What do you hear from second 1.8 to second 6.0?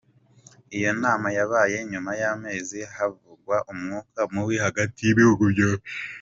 nyuma y’amezi havugwa umwuka mubi hagati y’ibihugu byombi.